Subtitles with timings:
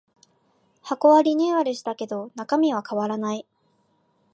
[0.81, 3.45] 箱はリニューアルしたけど中身は変わらない